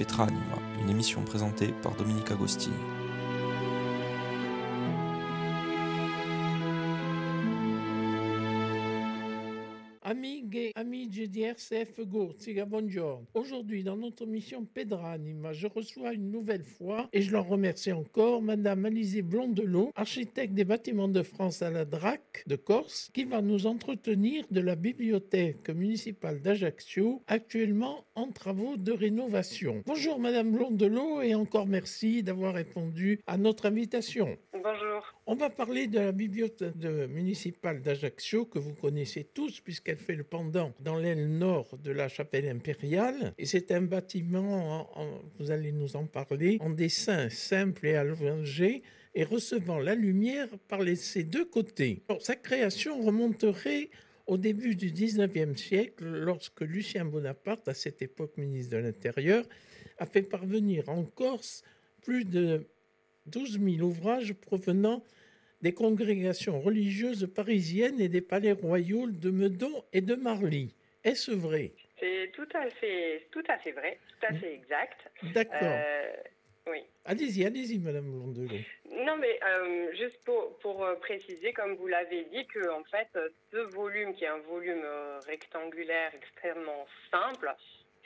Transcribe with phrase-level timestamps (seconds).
[0.00, 2.74] Petra Anima, une émission présentée par Dominique Agostini.
[11.50, 13.24] RCF Gorziga, bonjour.
[13.34, 18.40] Aujourd'hui, dans notre mission Pedranima, je reçois une nouvelle fois, et je l'en remercie encore,
[18.40, 23.42] Madame Alizée Blondelot, architecte des bâtiments de France à la DRAC de Corse, qui va
[23.42, 29.82] nous entretenir de la bibliothèque municipale d'Ajaccio, actuellement en travaux de rénovation.
[29.86, 34.38] Bonjour Madame Blondelot, et encore merci d'avoir répondu à notre invitation.
[34.52, 35.19] Bonjour.
[35.32, 36.74] On va parler de la bibliothèque
[37.08, 42.08] municipale d'Ajaccio que vous connaissez tous puisqu'elle fait le pendant dans l'aile nord de la
[42.08, 43.32] chapelle impériale.
[43.38, 47.94] Et c'est un bâtiment, en- en- vous allez nous en parler, en dessin simple et
[47.94, 48.82] allongé
[49.14, 52.02] et recevant la lumière par les, ses deux côtés.
[52.18, 53.90] Sa création remonterait
[54.26, 59.44] au début du 19e siècle lorsque Lucien Bonaparte, à cette époque ministre de l'Intérieur,
[59.98, 61.62] a fait parvenir en Corse
[62.02, 62.66] plus de
[63.26, 65.04] 12 000 ouvrages provenant
[65.62, 70.74] des congrégations religieuses parisiennes et des palais royaux de Meudon et de Marly.
[71.04, 71.72] Est-ce vrai?
[71.98, 74.98] C'est tout à fait, tout à fait vrai, tout à fait exact.
[75.34, 75.58] D'accord.
[75.62, 76.12] Euh,
[76.66, 76.82] oui.
[77.04, 78.56] Allez-y, allez-y, Madame Blondelot.
[79.04, 83.08] Non, mais euh, juste pour, pour euh, préciser, comme vous l'avez dit, que en fait,
[83.50, 84.84] ce volume, qui est un volume
[85.26, 87.54] rectangulaire extrêmement simple,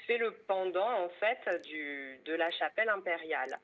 [0.07, 3.59] fait le pendant en fait du, de la chapelle impériale.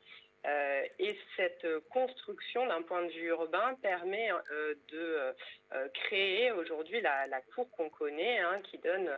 [0.46, 5.34] Euh, et cette construction, d'un point de vue urbain, permet euh, de
[5.72, 9.10] euh, créer aujourd'hui la, la cour qu'on connaît, hein, qui donne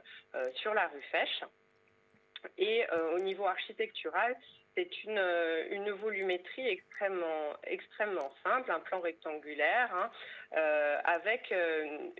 [0.54, 1.44] sur la rue Fèche.
[2.58, 2.84] Et
[3.14, 4.36] au niveau architectural,
[4.74, 10.10] c'est une, euh, une volumétrie extrêmement, extrêmement simple, un plan rectangulaire, hein,
[10.56, 12.10] euh, avec euh,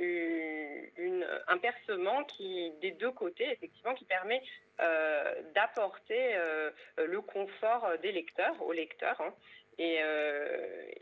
[1.48, 4.42] un percement qui, des deux côtés, effectivement, qui permet
[5.54, 6.34] d'apporter
[6.96, 9.32] le confort des lecteurs, aux lecteurs, hein,
[9.78, 10.00] et,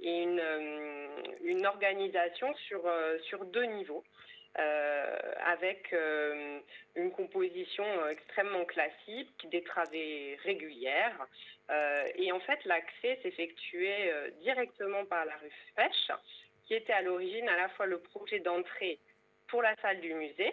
[0.03, 0.43] une,
[1.43, 2.83] une organisation sur,
[3.23, 4.05] sur deux niveaux.
[4.59, 5.17] Euh,
[5.47, 6.59] avec euh,
[6.97, 11.27] une composition euh, extrêmement classique, des travées régulières.
[12.17, 14.13] Et en fait, l'accès s'effectuait
[14.43, 16.11] directement par la rue Fèche,
[16.67, 18.99] qui était à l'origine à la fois le projet d'entrée
[19.47, 20.53] pour la salle du musée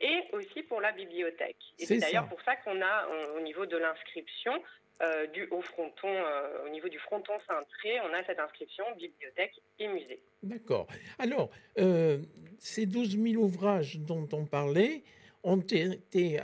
[0.00, 1.62] et aussi pour la bibliothèque.
[1.78, 3.06] Et C'est d'ailleurs pour ça qu'on a,
[3.36, 4.60] au niveau de l'inscription,
[5.00, 10.20] euh, euh, au niveau du fronton cintré, on a cette inscription bibliothèque et musée.
[10.42, 10.86] D'accord.
[11.18, 12.18] Alors, euh,
[12.58, 15.02] ces 12 000 ouvrages dont on parlait
[15.44, 16.40] ont été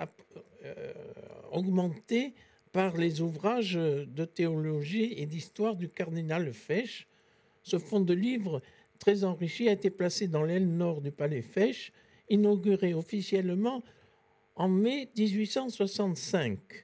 [1.52, 2.32] augmentés
[2.72, 7.06] par les ouvrages de théologie et d'histoire du cardinal Fesch.
[7.62, 8.62] Ce fonds de livres
[8.98, 11.92] très enrichi a été placé dans l'aile nord du palais Fesch,
[12.30, 13.82] inauguré officiellement
[14.56, 16.83] en mai 1865.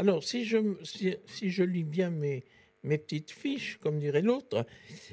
[0.00, 2.42] Alors, si je, lis bien mes,
[2.84, 4.64] mes petites fiches, comme dirait l'autre,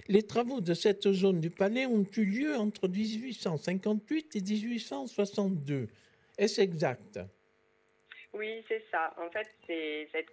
[0.07, 5.89] les travaux de cette zone du palais ont eu lieu entre 1858 et 1862.
[6.37, 7.19] Est-ce exact?
[8.31, 9.13] Oui, c'est ça.
[9.17, 9.49] En fait,
[10.13, 10.31] cette,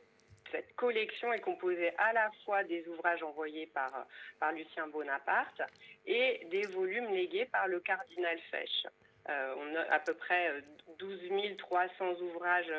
[0.53, 4.06] cette collection est composée à la fois des ouvrages envoyés par,
[4.38, 5.62] par Lucien Bonaparte
[6.06, 8.86] et des volumes légués par le cardinal Fesch.
[9.28, 10.60] Euh, on a à peu près euh,
[10.98, 11.18] 12
[11.58, 12.72] 300 ouvrages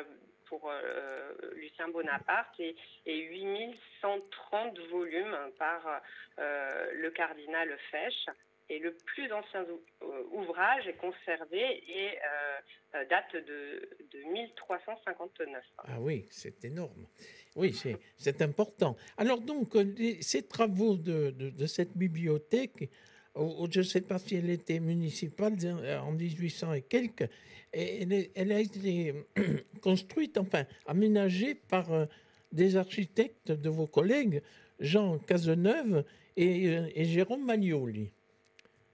[0.46, 6.00] pour euh, Lucien Bonaparte et, et 8130 volumes par
[6.38, 8.26] euh, le cardinal Fesch.
[8.68, 12.58] Et le plus ancien ou- euh, ouvrage est conservé et euh,
[12.96, 15.62] euh, date de, de 1359.
[15.78, 17.06] Ah oui, c'est énorme.
[17.54, 17.96] Oui, c'est-
[18.42, 18.96] important.
[19.18, 19.84] Alors donc, euh,
[20.20, 21.30] ces travaux de,
[21.66, 22.90] cette bibliothèque,
[23.36, 27.28] je ne sais pas si elle était municipale euh, en 1800 et quelques,
[27.72, 29.14] et elle, est- elle a été
[29.82, 32.06] construite, enfin aménagée par euh,
[32.52, 34.42] des architectes de vos collègues,
[34.80, 36.04] Jean Cazeneuve
[36.36, 38.10] et, euh, et Jérôme Maglioli.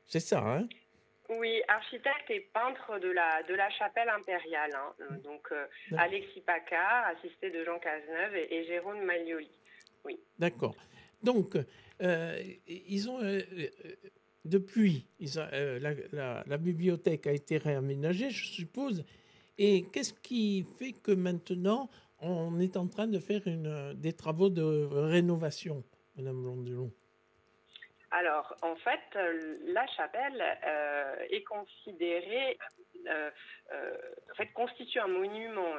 [0.06, 0.68] C'est ça, hein?
[1.38, 4.72] Oui, architecte et peintre de la, de la chapelle impériale.
[4.74, 4.92] hein.
[5.00, 5.66] Euh, Donc euh.
[5.96, 9.48] Alexis Paccard, assisté de Jean Cazeneuve et, et Jérôme Maglioli.
[10.38, 10.74] D'accord.
[11.22, 11.56] Donc,
[12.02, 13.40] euh, ils ont euh,
[14.44, 15.06] depuis,
[15.36, 15.78] euh,
[16.12, 19.04] la, bibliothèque a été réaménagée, je suppose.
[19.58, 21.88] Et qu'est-ce qui fait que maintenant
[22.24, 23.40] on est en train de faire
[23.94, 25.82] des travaux de rénovation,
[26.16, 26.92] Madame Blondelon
[28.12, 29.00] Alors, en fait,
[29.66, 32.58] la chapelle euh, est considérée,
[33.08, 33.30] euh,
[34.30, 35.74] en fait, constitue un monument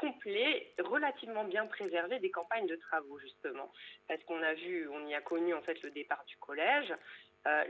[0.00, 3.70] complet, relativement bien préservé des campagnes de travaux, justement.
[4.06, 6.92] Parce qu'on a vu, on y a connu, en fait, le départ du collège.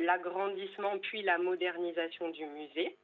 [0.00, 2.96] l'agrandissement puis la modernisation du musée.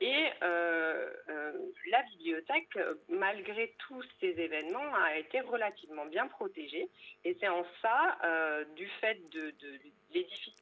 [0.00, 1.52] Et euh, euh,
[1.90, 2.78] la bibliothèque,
[3.08, 6.88] malgré tous ces événements, a été relativement bien protégée.
[7.24, 9.52] Et c'est en ça, euh, du fait de,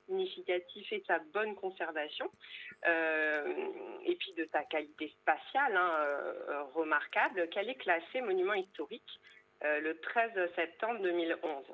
[0.06, 2.30] significatif et de sa bonne conservation,
[2.86, 9.20] et puis de sa qualité spatiale hein, remarquable, qu'elle est classée monument historique
[9.62, 11.64] le 13 septembre 2011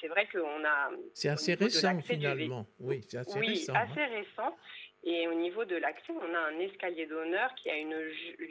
[0.00, 0.90] c'est vrai qu'on a.
[1.14, 2.66] C'est assez récent finalement.
[2.78, 3.74] Oui, c'est assez oui, récent.
[3.74, 4.56] assez récent.
[5.02, 7.96] Et au niveau de l'accès, on a un escalier d'honneur qui a une,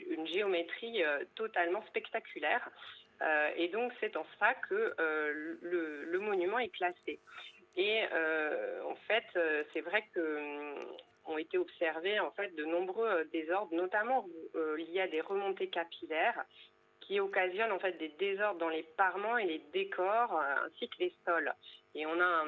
[0.10, 2.68] une géométrie euh, totalement spectaculaire.
[3.22, 7.20] Euh, et donc, c'est en ça que euh, le, monument est classé.
[7.76, 8.04] Et
[8.86, 9.24] en fait,
[9.72, 10.76] c'est vrai que
[11.26, 14.26] ont été observés en fait de nombreux désordres, notamment
[14.76, 16.44] liés à des remontées capillaires
[17.00, 21.14] qui occasionnent en fait des désordres dans les parements et les décors ainsi que les
[21.26, 21.54] sols.
[21.96, 22.46] Et on a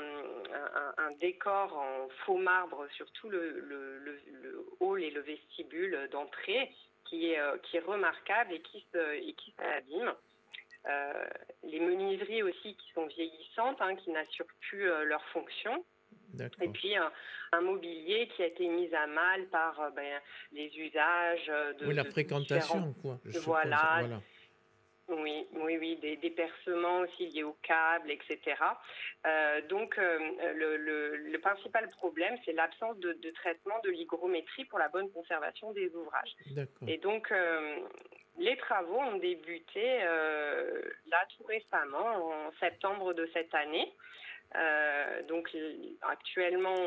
[0.98, 6.72] un, décor en faux marbre sur tout le, hall et le vestibule d'entrée
[7.14, 10.14] euh, qui est remarquable et qui s'abîme.
[10.88, 11.26] Euh,
[11.64, 15.84] les menuiseries aussi qui sont vieillissantes, hein, qui n'assurent plus euh, leur fonction.
[16.62, 20.20] Et puis un, mobilier qui a été mis à mal par ben,
[20.54, 21.48] les usages
[21.80, 23.20] de, oui, la fréquentation, quoi.
[23.44, 24.04] voilà,
[25.12, 28.56] oui, oui, oui, des, des, percements aussi liés au câble, etc.
[29.26, 30.20] Euh, donc, euh,
[30.54, 36.36] le, principal problème, c'est l'absence de, traitement de l'hygrométrie pour la bonne conservation des ouvrages.
[36.88, 37.80] Et donc, euh,
[38.38, 40.00] les travaux ont débuté
[41.10, 43.92] là tout récemment, en septembre de cette année.
[45.28, 45.56] donc
[46.02, 46.78] actuellement,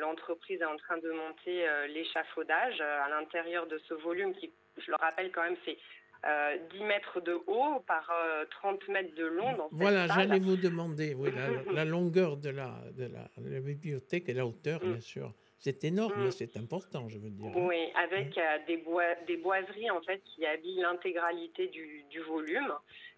[0.00, 4.96] l'entreprise est en train de monter l'échafaudage à l'intérieur de ce volume qui, je le
[4.96, 5.78] rappelle quand même, c'est
[6.22, 8.08] 10 euh, mètres de haut par
[8.50, 9.56] 30 euh, mètres de long.
[9.56, 11.30] Dans voilà, j'allais vous demander oui,
[11.72, 15.00] la, longueur de la, de la, bibliothèque et la hauteur, bien mm.
[15.00, 15.32] sûr.
[15.62, 16.30] C'est énorme, mm.
[16.32, 17.56] c'est important, je veux dire.
[17.56, 22.72] Oui, avec euh, des, bois, des boiseries en fait qui habillent l'intégralité du, du, volume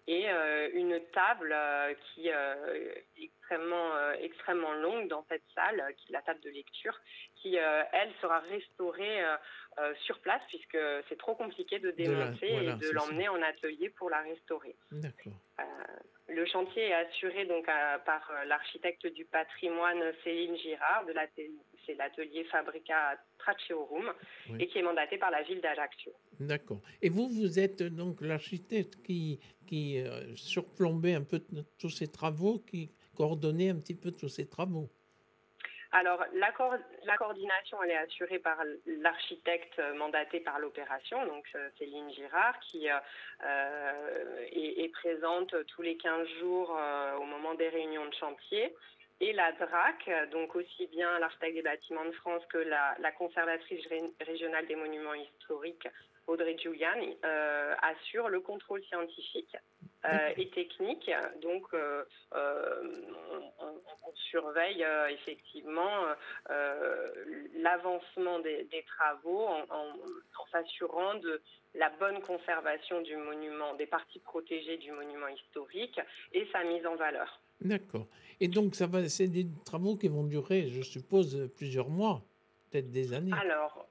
[0.06, 0.26] et
[0.74, 1.56] une table
[2.12, 2.34] qui est
[3.16, 6.94] extrêmement, extrêmement longue dans cette salle, qui est la table de lecture,
[7.36, 9.24] qui elle sera restaurée
[9.80, 14.08] euh, sur place puisque c'est trop compliqué de démonter et de l'emmener en atelier pour
[14.08, 14.76] la restaurer.
[14.92, 15.62] Euh,
[16.28, 21.12] le chantier est assuré donc par euh, l'architecte du patrimoine Céline Girard de
[21.86, 24.12] c'est l'atelier Fabrica Traceorum
[24.58, 26.12] et qui est mandaté par la ville d'Ajaccio.
[26.40, 26.80] D'accord.
[27.02, 30.02] Et vous, vous êtes donc l'architecte qui, qui
[30.34, 31.40] surplombait un peu
[31.78, 34.90] tous ces travaux, qui coordonnait un petit peu tous ces travaux
[35.96, 36.52] alors, la,
[37.04, 42.90] la, coordination, elle est assurée par l'architecte mandaté par l'opération, donc euh, Céline Girard, qui
[42.90, 42.98] euh,
[43.44, 46.76] euh, est, présente tous les 15 jours
[47.20, 48.74] au moment des réunions de chantier.
[49.20, 53.86] Et la DRAC, donc aussi bien l'architecte des bâtiments de France que la, la conservatrice
[54.20, 55.88] régionale des monuments historiques,
[56.26, 57.16] Audrey Giuliani,
[57.82, 59.56] assure le contrôle scientifique
[60.06, 61.10] euh, et technique.
[61.40, 62.82] Donc, euh, euh,
[63.60, 63.80] on,
[64.30, 66.06] surveille effectivement
[67.54, 69.92] l'avancement des, travaux en,
[70.50, 71.40] s'assurant de
[71.74, 76.00] la bonne conservation du monument, des parties protégées du monument historique
[76.32, 77.40] et sa mise en valeur.
[77.64, 78.06] D'accord.
[78.40, 82.22] Et donc, ça va, c'est des travaux qui vont durer, je suppose, plusieurs mois,
[82.70, 83.32] peut-être des années.
[83.32, 83.88] Alors,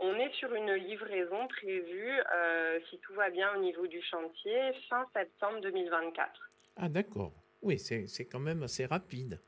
[0.00, 4.72] on est sur une livraison prévue, euh, si tout va bien au niveau du chantier,
[4.88, 6.50] fin septembre 2024.
[6.76, 7.32] Ah d'accord.
[7.62, 9.40] Oui, c'est quand même assez rapide.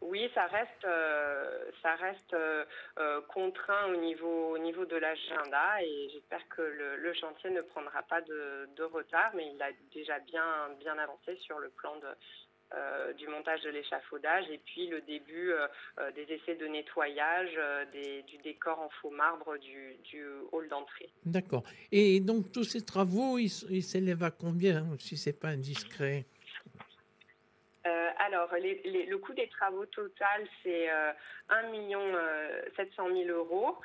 [0.00, 6.08] Oui, ça reste, euh, ça reste euh, contraint au niveau, au niveau de l'agenda et
[6.12, 10.96] j'espère que le, chantier ne prendra pas de, retard, mais il a déjà bien, bien
[10.98, 11.94] avancé sur le plan
[12.72, 15.66] euh, du montage de l'échafaudage et puis le début euh,
[15.98, 17.58] euh, des essais de nettoyage
[18.26, 21.10] du décor en faux marbre du, hall d'entrée.
[21.26, 21.64] D'accord.
[21.90, 26.26] Et donc tous ces travaux, ils s'élèvent à combien, si c'est pas indiscret?
[28.26, 30.88] Alors, le coût des travaux total, c'est
[31.48, 32.02] 1 million
[32.76, 33.76] 700 000 euros,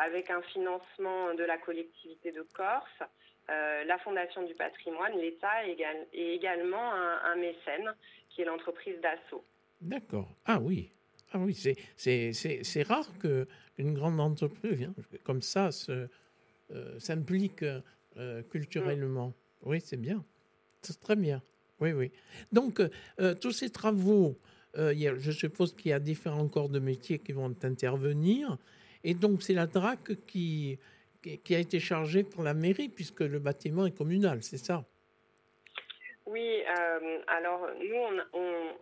[0.00, 3.02] avec un financement de la collectivité de Corse,
[3.50, 7.92] euh, la Fondation du patrimoine, l'État et, également un, mécène
[8.28, 9.44] qui est l'entreprise d'assaut.
[9.80, 10.28] D'accord.
[10.44, 10.92] Ah oui.
[11.32, 17.64] Ah oui, c'est rare qu'une grande entreprise hein, comme ça euh, s'implique
[18.16, 19.32] euh, culturellement.
[19.62, 20.24] Oui, c'est bien.
[20.82, 21.42] C'est très bien.
[21.80, 22.10] Oui, oui.
[22.52, 22.80] Donc,
[23.40, 24.36] tous ces travaux,
[24.74, 28.58] je suppose qu'il y a différents corps de métiers qui vont intervenir.
[29.04, 30.78] Et donc, c'est la DRAC qui,
[31.26, 34.84] a été chargé pour la mairie, puisque le bâtiment est communal, c'est ça?
[36.26, 38.20] Oui, euh, alors nous,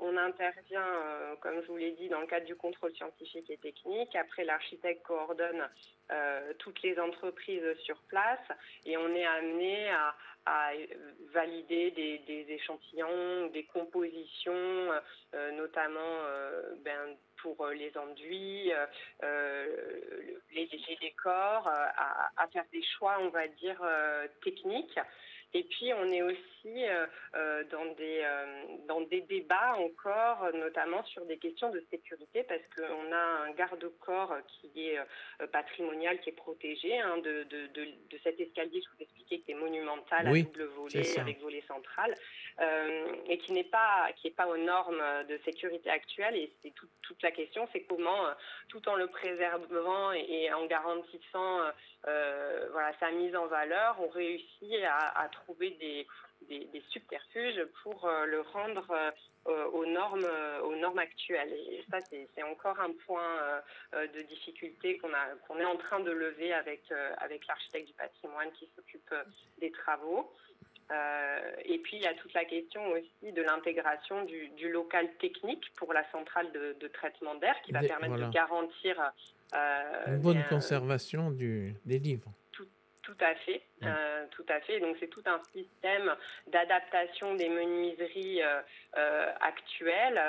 [0.01, 3.57] on, intervient, euh, comme je vous l'ai dit, dans le cadre du contrôle scientifique et
[3.57, 4.15] technique.
[4.17, 5.67] Après, l'architecte coordonne
[6.13, 8.47] euh, toutes les entreprises sur place
[8.85, 10.15] et on est amené à,
[11.33, 14.91] valider des, échantillons, des compositions,
[15.57, 16.23] notamment
[16.85, 18.73] ben, pour les enduits,
[20.53, 23.81] les, décors, à, à, faire des choix, on va dire,
[24.43, 24.99] techniques.
[25.55, 31.03] Et puis, on est aussi euh, euh, dans, des, euh, dans des débats encore, notamment
[31.05, 34.99] sur des questions de sécurité, parce qu'on a un garde-corps qui est
[35.51, 39.55] patrimonial, qui est protégé hein, de, de, de, cet escalier, je vous expliquais, qui est
[39.55, 42.15] monumental, à double volet, avec volet central,
[43.27, 46.37] et qui n'est pas, qui est pas aux normes de sécurité actuelles.
[46.37, 46.73] Et c'est
[47.03, 48.25] toute la question, c'est comment,
[48.69, 51.61] tout en le préservant et, en garantissant
[52.05, 56.07] voilà, sa mise en valeur, on réussit à, trouver des,
[56.91, 58.87] subterfuges pour euh, le rendre
[59.47, 61.53] euh, aux normes, euh, aux normes actuelles.
[61.53, 63.63] Et ça, c'est encore un point
[63.93, 65.09] de difficulté qu'on
[65.47, 66.83] qu'on est en train de lever avec,
[67.19, 69.15] avec l'architecte du patrimoine qui s'occupe
[69.59, 70.33] des travaux.
[71.65, 75.71] Et puis, il y a toute la question aussi de l'intégration du, du, local technique
[75.77, 78.97] pour la centrale de, traitement d'air qui va permettre de garantir
[80.07, 82.33] une bonne conservation du, des livres.
[83.09, 84.81] Tout à fait, euh, tout à fait.
[84.81, 86.15] Donc c'est tout un système
[86.49, 88.61] d'adaptation des menuiseries euh,
[88.99, 90.21] euh, actuelles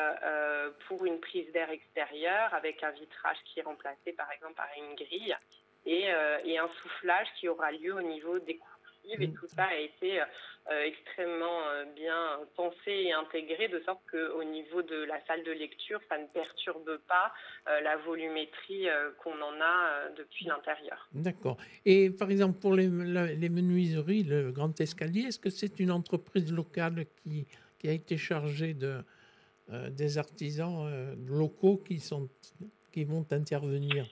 [0.87, 4.95] pour une prise d'air extérieure avec un vitrage qui est remplacé par exemple par une
[4.95, 5.35] grille
[5.85, 6.07] et,
[6.45, 8.55] et un soufflage qui aura lieu au niveau des
[9.17, 9.33] et mm.
[9.33, 10.21] tout ça a été
[10.71, 15.51] euh, extrêmement euh, bien pensé et intégré de sorte qu'au niveau de la salle de
[15.51, 17.33] lecture, ça ne perturbe pas
[17.67, 18.87] euh, la volumétrie
[19.23, 21.09] qu'on en a depuis l'intérieur.
[21.13, 21.57] D'accord.
[21.85, 26.53] Et par exemple, pour les, les menuiseries, le Grand Escalier, est-ce que c'est une entreprise
[26.53, 27.47] locale qui,
[27.79, 29.03] qui a été chargée de,
[29.89, 32.29] des artisans locaux qui, sont,
[32.91, 34.07] qui vont intervenir?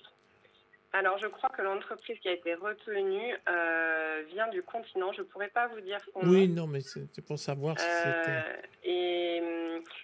[0.97, 5.11] Alors, je crois que l'entreprise qui a été retenue euh, vient du continent.
[5.13, 6.31] Je ne pourrais pas vous dire son nom.
[6.31, 8.29] Oui, non, mais c'est pour savoir si c'était.
[8.29, 9.26] Euh, et,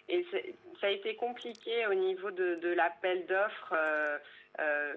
[0.09, 0.25] et
[0.81, 3.73] ça a été compliqué au niveau de, l'appel d'offres.
[3.73, 4.17] Euh,
[4.59, 4.93] euh,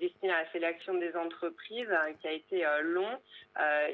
[0.00, 3.18] destiné à la sélection des entreprises hein, qui a été euh, long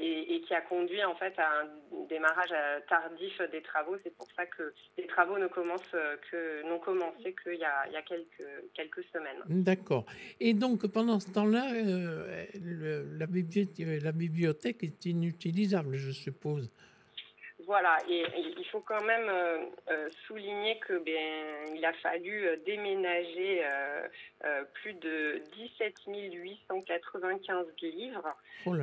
[0.01, 2.55] et, qui a conduit en fait à un démarrage
[2.89, 3.97] tardif des travaux.
[4.05, 5.97] C'est pour ça que les travaux ne commencent
[6.69, 9.43] n'ont commencé qu'il y a, quelques, semaines.
[9.49, 10.07] D'accord.
[10.39, 11.67] Et donc pendant ce temps-là,
[13.19, 16.71] la bibliothèque est inutilisable, je suppose?
[17.67, 18.25] Voilà, et,
[18.59, 19.59] il faut quand même euh,
[19.91, 23.63] euh, souligner que ben il a fallu euh, déménager
[24.75, 28.37] plus de 17 895 livres.
[28.67, 28.75] Oh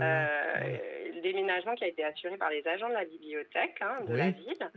[1.21, 4.71] déménagement qui a été assuré par les agents de la bibliothèque hein, de la ville.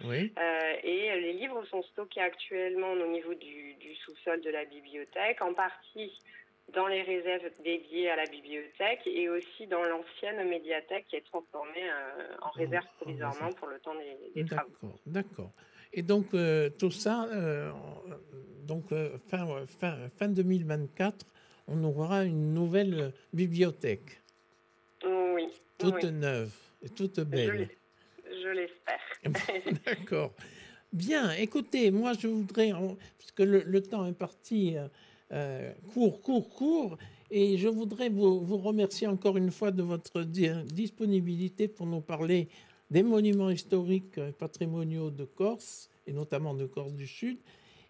[0.82, 6.12] et les livres sont stockés actuellement au niveau du sous-sol de la bibliothèque, en partie
[6.74, 11.88] dans les réserves dédiées à la bibliothèque et aussi dans l'ancienne médiathèque qui est transformée
[11.90, 13.94] euh, en réserve provisoirement pour le temps
[14.34, 14.94] des, travaux.
[15.06, 15.52] D'accord.
[15.92, 17.70] Et donc euh, tout ça, euh,
[18.66, 18.86] donc
[19.28, 19.46] fin,
[19.78, 21.26] fin, fin 2024,
[21.68, 24.22] on aura une nouvelle bibliothèque.
[25.04, 25.48] Oui.
[25.78, 26.52] Toute neuve
[26.82, 27.68] et toute belle.
[28.24, 29.00] Je l'espère.
[29.86, 30.32] d'accord.
[30.92, 32.72] Bien, écoutez, moi je voudrais,
[33.18, 34.76] puisque le, le temps est parti
[35.32, 36.98] euh, court, court, court.
[37.30, 42.48] Et je voudrais vous, vous, remercier encore une fois de votre disponibilité pour nous parler
[42.90, 47.38] des monuments historiques patrimoniaux de Corse, et notamment de Corse du Sud.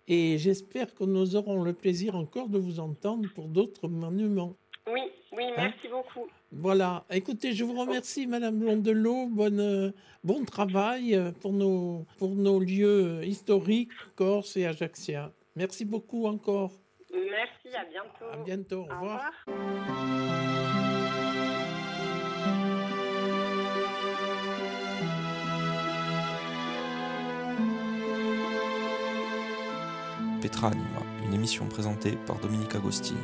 [0.06, 4.54] Et j'espère que nous aurons le plaisir encore de vous entendre pour d'autres monuments.
[4.87, 5.00] Oui,
[5.32, 6.28] oui, hein merci beaucoup.
[6.52, 7.04] Voilà.
[7.11, 9.26] Écoutez, je vous remercie, Madame Blondelot.
[9.26, 15.32] Bonne, bon travail pour nos, pour nos lieux historiques, Corse et Ajaccia.
[15.56, 16.81] Merci beaucoup encore.
[17.32, 18.30] Merci, à bientôt.
[18.30, 19.32] À bientôt, au, revoir.
[30.42, 30.84] Petra Anima,
[31.24, 33.18] une émission présentée par Dominique Agostini.